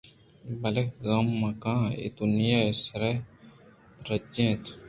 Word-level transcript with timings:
بلئے 0.61 0.83
غم 1.07 1.27
مہ 1.39 1.51
کن 1.61 1.81
اے 1.99 2.07
دنیا 2.17 2.57
ئے 2.67 2.71
سرئے 2.85 3.13
درٛاجیں 4.03 4.47
اِنت 4.51 4.65